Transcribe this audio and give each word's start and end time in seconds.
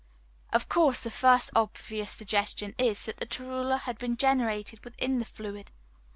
Of 0.51 0.67
course 0.67 1.01
the 1.01 1.11
first 1.11 1.51
obvious 1.55 2.11
suggestion 2.11 2.73
is, 2.79 3.05
that 3.05 3.17
the 3.17 3.27
torula 3.27 3.81
has 3.81 3.97
been 3.97 4.17
generated 4.17 4.83
within 4.83 5.19
the 5.19 5.25
fluid. 5.25 5.71